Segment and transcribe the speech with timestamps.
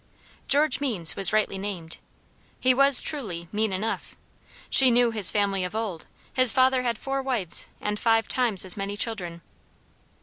[0.47, 1.97] George Means was rightly named;
[2.59, 4.15] he was, truly, mean enough;
[4.67, 8.75] she knew his family of old; his father had four wives, and five times as
[8.75, 9.41] many children.